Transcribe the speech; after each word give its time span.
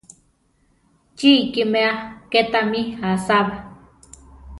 ¡Chí 1.17 1.29
ikiméa 1.45 1.91
ké 2.31 2.41
támi 2.51 2.81
asába! 3.09 3.57